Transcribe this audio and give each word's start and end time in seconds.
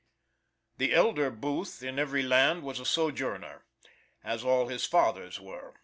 The 0.79 0.95
elder 0.95 1.29
Booth 1.29 1.83
in 1.83 1.99
every 1.99 2.23
land 2.23 2.63
was 2.63 2.79
a 2.79 2.85
sojourner, 2.87 3.65
as 4.23 4.43
all 4.43 4.67
his 4.67 4.83
fathers 4.83 5.39
were. 5.39 5.75